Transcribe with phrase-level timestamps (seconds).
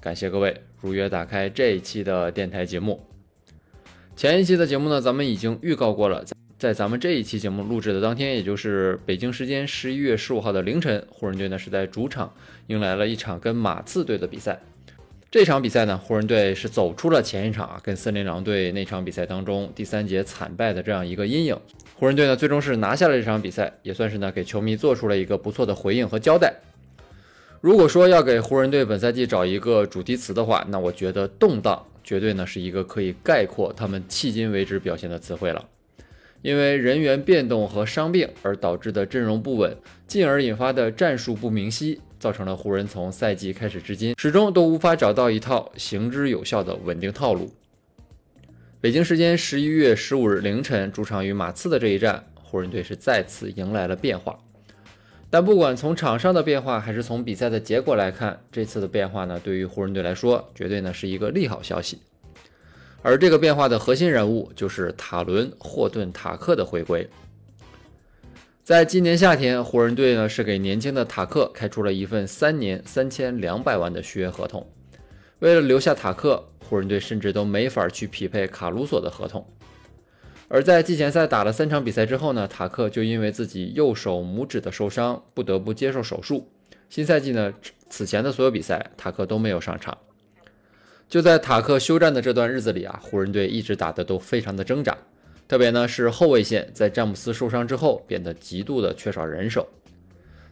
[0.00, 3.04] 感谢各位如约打开这一期的电台节目。
[4.14, 6.24] 前一期的节目呢，咱们已经预告过了，
[6.56, 12.32] 在咱们这一期节目录制的当天，也就是北京时间十一月十五号的凌晨，湖人队呢是在主场
[12.68, 14.60] 迎来了一场跟马刺队的比赛。
[15.32, 21.58] 这场比赛呢，湖人队是走出了前一场啊跟森林狼队那场比赛当中第三节惨败的这样一个阴影。
[21.96, 26.54] 湖人队呢最终是拿下了这场比赛，也算是呢给球迷做出了一个不错的回应和交代。
[27.68, 35.62] 如果说要给湖人队本赛季找一个主题词的话，那我觉得动荡绝对呢是一个可以概括他们迄今为止表现的词汇了。
[36.40, 42.00] 因为人员变动和伤病而导致的阵容不稳，进而引发的战术不明晰。
[42.18, 47.52] 造成了湖人从赛季开始至今始终都无法找到一套行之有效的稳定套路。
[48.80, 54.38] 北京时间十一月十五日凌晨，主场与马刺的这一战，湖人队是再次迎来了变化。
[55.30, 61.98] 但不管从场上的变化，还是从比赛的结果来看，这次的变化呢，对于湖人队来说，绝对呢是一个利好消息。
[63.02, 67.08] 而这个变化的核心人物就是塔伦·霍顿·塔克的回归。
[68.64, 74.66] 在今年夏天，湖人队呢是给年轻的塔克开出了一份三年三千两百万的续约合同。
[75.38, 79.46] 为了留下塔克，湖人队甚至都没法去匹配卡鲁索的合同。
[80.48, 86.50] 而在季前赛打了三场比赛之后呢，塔克就因为自己右手拇指的受伤，不得不接受手术。
[86.88, 87.52] 新赛季呢，
[87.90, 89.96] 此前的所有比赛，塔克都没有上场。
[91.06, 94.96] 就在塔克休战的这段日子里啊，湖人队一直打得都非常的挣扎。
[95.46, 99.66] 特别呢是后卫线在詹姆斯受伤之后变得极度的缺少人手，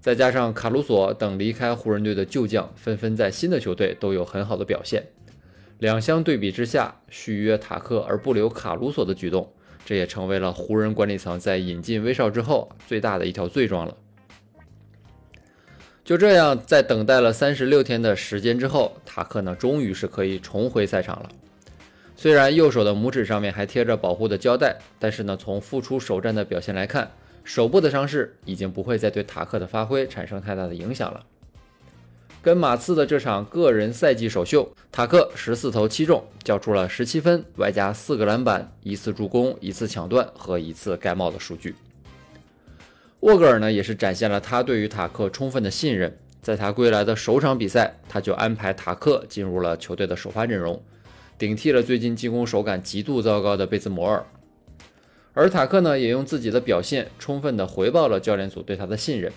[0.00, 5.02] 再加上卡鲁索等离开湖人队的旧将纷纷在新的球队都有很好的表现，
[5.78, 9.50] 两相对比之下，续约塔克而不留卡鲁索的举动，
[9.84, 13.96] 这也成为了湖人管理层在引进威少之后最大的一条罪状了。
[16.04, 21.28] 就这样，在等待了三十六天的时间之后，塔克呢终于是可以重回赛场了。
[22.16, 27.10] 虽然右手的拇指上面还贴着保护的胶带，但是呢，从复出首战的表现来看，
[27.44, 31.24] 手部的伤势已经不会再对塔克的发挥产生太大的影响了。
[32.42, 41.76] 跟马刺的这场个人赛季首秀，塔克十四投七中，交出了十七分，外加四个篮板、一次助攻、一次抢断和一次盖帽的数据。
[43.20, 50.82] 沃格尔呢，也是展现了他对于塔克充分的信任，在他归来的首场比赛，他就安排塔克进入了球队的首发阵容。
[51.38, 54.26] 顶替了最近进攻手感极度糟糕的贝兹摩尔，
[55.32, 59.32] 而塔克呢，也用自己的表现充分的回报了教练组对他的信任。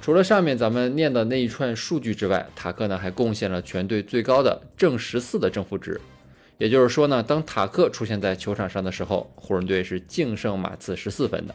[0.00, 6.00] 除了上面咱们念的那一串数据之外，塔克呢还贡献了全队最高的正十四的正负值。
[6.58, 11.54] 也就是说呢，当塔克出现在球场上的时候，湖人队是净胜马刺十四分的。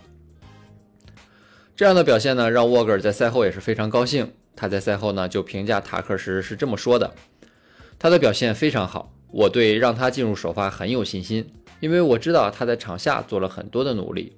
[1.76, 4.32] 这样的表现呢，让沃格尔在赛后也是非常高兴。
[4.56, 7.14] 他在赛后呢就评价塔克时是这么说的
[7.98, 11.48] ：“他的表现非常好。”我对让他进入首发很有信心，
[11.80, 14.36] 因为我知道他在场下做了很多的努力。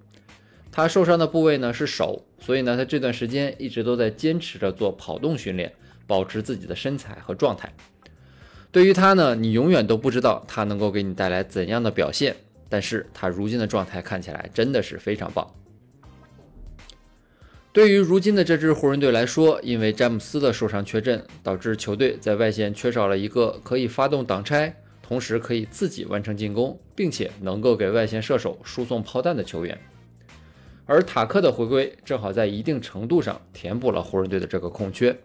[0.71, 5.73] 他受伤的部位呢是手，所以呢他这段时间一直都在坚持着做跑动训练，
[6.07, 7.73] 保持自己的身材和状态。
[8.71, 12.37] 对于他呢，你永远都不知道他能够给你带来怎样的表现，
[12.69, 15.45] 但是他如今的状态看起来真的是非常棒。
[17.73, 29.77] 对于如今的这支湖人队来说，因为詹姆斯的受伤缺阵，导致球队在外线缺少了一个可以发动挡拆，同时可以自己完成进攻，并且能够给外线射手输送炮弹的球员。
[30.85, 35.17] 而塔克的回归正好在一定程度上填补了湖人队的这个空缺。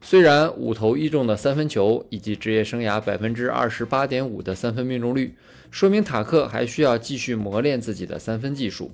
[0.00, 5.34] 虽然五投一中的三分球以及职业生涯百分之二十八点五的三分命中率，
[5.70, 8.90] 说明塔克还需要继续磨练自己的三分技术。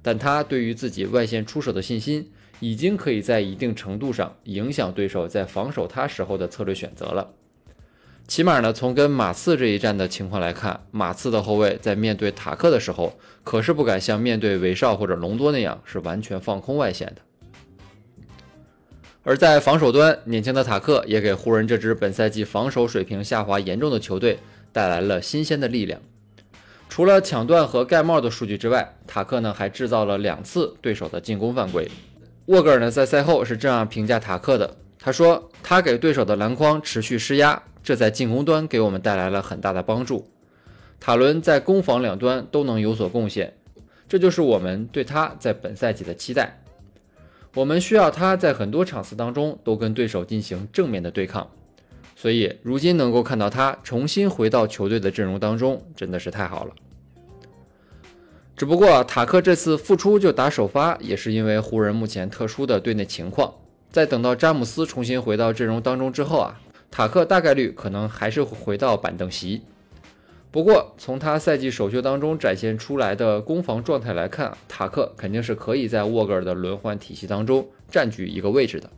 [0.00, 7.28] 但他对于自己外线出手的信心，已经可以在一定程度上影响对手在防守他时候的策略选择了。
[8.26, 17.22] 起码呢，从跟马刺这一战的情况来看，马刺的后卫在面对塔克的时候，可是不敢像面对韦少或者隆多那样是完全放空外线的。
[19.22, 24.38] 而在防守端，年轻的塔克也给湖人这支本赛季防守水平下滑严重的球队
[24.72, 26.00] 带来了新鲜的力量。
[26.88, 31.88] 除了抢断和盖帽的数据之外，塔克呢还制造了两次对手的进攻犯规。
[32.46, 40.26] 沃格尔呢在赛后是这样评价塔克的：他说，他给对手的篮筐持续施压，这在进攻端给我们带来了很大的帮助。
[40.98, 43.54] 塔伦在攻防两端都能有所贡献，
[44.08, 46.60] 这就是我们对他在本赛季的期待。
[47.54, 51.48] 我们需要他在很多场次当中都跟对手进行正面的对抗，
[52.16, 56.74] 所以如今能够看到他重新回到球队的阵容当中，真的是太好了。
[58.56, 63.54] 只不过塔克这次复出就打首发，也是因为湖人目前特殊的队内情况。
[63.92, 66.60] 在等到詹姆斯重新回到阵容当中之后啊，
[66.96, 69.60] 塔克大概率可能还是会回到板凳席。
[70.50, 78.88] 不过从他赛季首秀当中展现出来的攻防状态来看，塔克肯定是可以在沃格尔的轮换体系当中占据一个位置的。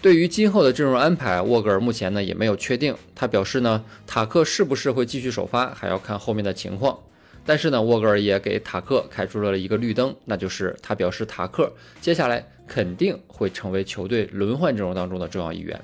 [0.00, 2.94] 对于今后的阵容安排，沃格尔目前呢也没有确定。
[3.16, 6.96] 他表示呢，塔克是不是会继续首发，还要看后面的情况。
[7.44, 15.76] 但是呢，沃格尔也给塔克开出了一个绿灯，那就是他表示塔克接下来肯定会成为球队轮换阵容当中的重要一员。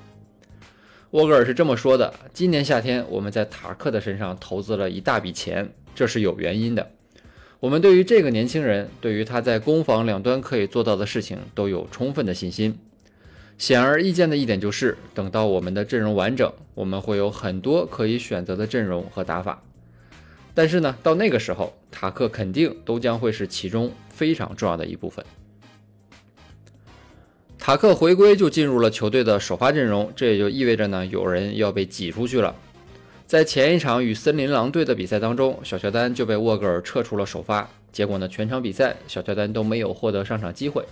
[1.15, 6.91] 沃格尔是这么说的：“今年夏天我们在塔克的身上投资了一大笔钱，这是有原因的。
[7.61, 12.77] 我们对于这个年轻人，对于他在攻防两端可以做到的事情都有充分的信心。
[13.59, 19.63] 显而易见的一点就是，等到我们的阵容完整，我们会有很多可以选择的阵容和打法。”
[20.53, 25.25] 但是呢，到那个时候，塔克肯定都将会是其中非常重要的一部分。
[27.65, 32.55] 塔克回归就进入了球队的首发阵容，这也就意味着呢，有人要被挤出去了。
[33.27, 40.85] 在前一场与森林狼队的比赛当中，小乔丹就被沃格尔撤出了首发，结果呢，全场比赛小乔丹都没有获得上场机会。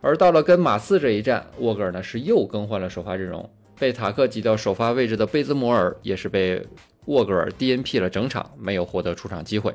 [0.00, 3.48] 而到了跟马刺这一战，沃格尔呢是又更换了首发阵容，
[3.78, 6.66] 被塔克挤到首发位置的贝兹摩尔也是被。
[7.04, 9.72] 沃格尔 DNP 了整场，没有获得出场机会。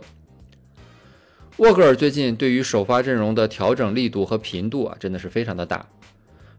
[1.56, 5.88] 沃格尔最近对于首发阵容的调整力度和频度啊，真的是非常的大。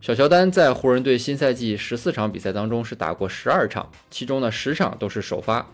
[0.03, 5.65] 小乔丹在湖人队新赛季十四场比赛当中是打过十二场，其中呢十场都是首发。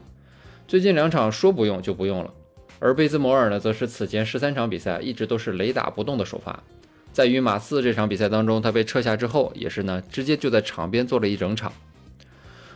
[0.67, 2.31] 最近两场说不用就不用了。
[2.79, 6.63] 而贝兹摩尔呢，则是此前十三场比赛一直都是雷打不动的首发。
[7.11, 11.73] 在与马刺这场比赛当中，他被撤下之后，也是呢直接就在场边坐了一整场。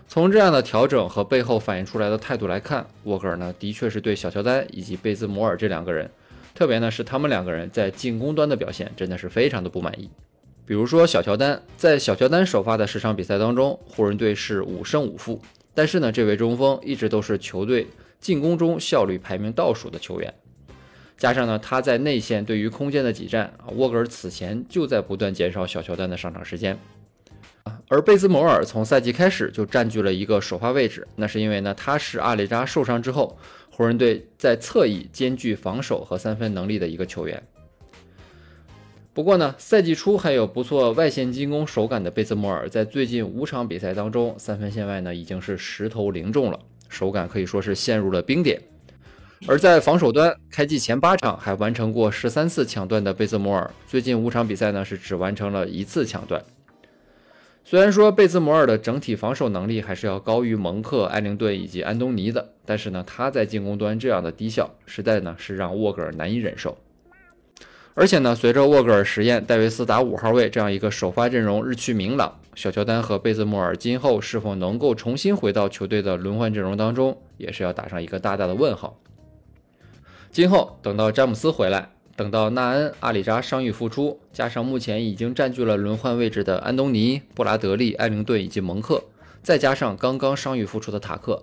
[0.09, 6.11] 从这样的调整和背后反映出来的态度来看，沃格尔呢的确是对小乔丹以及贝兹摩尔这两个人，
[6.55, 10.09] 特别呢是他们两个人在进攻端的表现真的是非常的不满意。
[10.65, 15.41] 比如说小乔丹在小乔丹首发的十场比赛当中，湖人队是五胜五负，
[15.75, 17.87] 但是呢这位中锋一直都是球队
[18.21, 20.33] 进攻中效率排名倒数的球员，
[21.19, 26.79] 加上呢他在内线对于空间的挤占，沃格尔此前就在不断减少小乔丹的上场时间。
[27.89, 33.37] 而贝兹摩尔从赛季开始就占据了一个首发位置，那是因为呢，他是阿里扎受伤之后，
[33.71, 37.43] 湖人队在侧翼兼具防守和三分能力的一个球员。
[39.15, 48.59] 不过呢，赛季初还有不错外线进攻手感的贝兹莫尔，在最近五场比赛当中，三分线外呢已经是十投零中了，手感可以说是陷入了冰点。
[49.47, 56.43] 而在防守端，开季前八场还完成过十三次抢断的贝兹莫尔，最近五场比赛呢是只完成了一次抢断。
[57.65, 66.79] 虽然说贝兹摩尔的整体防守能力还是要高于蒙克、艾灵顿以及安东尼的，但是呢，他在进攻端这样的低效，实在呢是让沃格尔难以忍受。
[67.95, 78.99] 而且呢，随着沃格尔实验戴维斯打五号位这样一个首发阵容日趋明朗，小乔丹和贝兹莫尔今后是否能够重新回到球队的轮换阵容当中，也是要打上一个大大的问号。
[80.31, 81.91] 今后等到詹姆斯回来。
[82.15, 89.03] 等到纳恩、阿里扎伤愈复出，加上目前已经占据了轮换位置的安东尼、布拉德利、艾灵顿以及蒙克，
[89.43, 91.43] 再加上刚刚伤愈复出的塔克，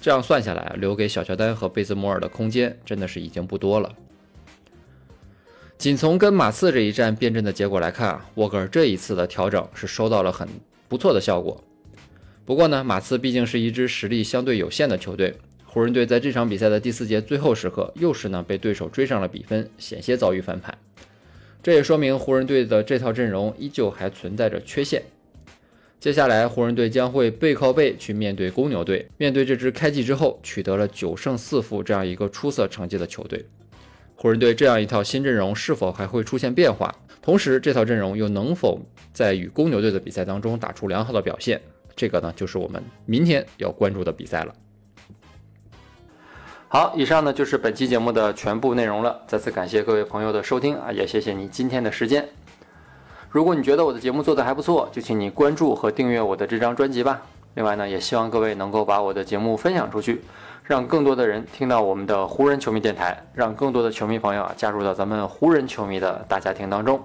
[0.00, 3.92] 这样算下来，留给小乔丹和贝兹莫尔的空间真的是已经不多了。
[5.78, 10.48] 仅从跟马刺这一战变阵的结果来看啊，沃格尔这一次的调整是收到了很
[10.88, 11.62] 不错的效果。
[12.46, 15.34] 不过呢，马刺毕竟是一支实力相对有限的球队。
[15.66, 20.76] 湖人队在这场比赛的第四节最后时刻，又是呢被对手追上了比分，险些遭遇翻盘。
[21.62, 25.02] 这也说明湖人队的这套阵容依旧还存在着缺陷。
[26.00, 33.44] 接下来，湖人队将会背靠背去面对公牛队，面对这支开季之后取得了九胜四负这样一个出色成绩的球队。
[34.18, 36.92] 湖人队这样一套新阵容是否还会出现变化？
[37.20, 38.80] 同时，这套阵容又能否
[39.12, 41.60] 在与公牛队的比赛当中打出良好的表现？
[41.94, 44.54] 这个呢，就是我们明天要关注的比赛了。
[46.68, 49.20] 好，以上呢就是本期节目的全部内容了。
[49.26, 52.26] 再次感谢各位朋友的收听啊，也谢谢你今天的时间。
[53.28, 57.22] 如果你觉得我的节目做得还不错，就请你关注和订阅我的这张专辑吧。
[57.56, 60.22] 另外呢，也希望各位能够把我的节目分享出去，
[60.62, 67.02] 让更多的人听到我们的湖人球迷电台，让更多的球迷朋友啊加入到咱们湖人球迷的大家庭当中。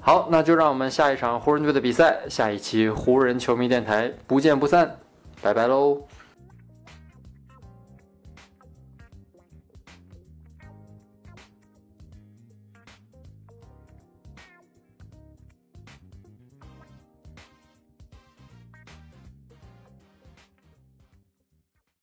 [0.00, 4.98] 好，那就让我们下一场湖人队的比赛，下一期湖人球迷电台不见不散，
[5.40, 6.00] 拜拜喽。